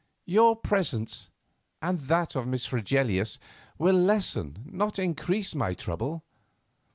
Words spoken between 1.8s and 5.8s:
that of Miss Fregelius will lessen, not increase, my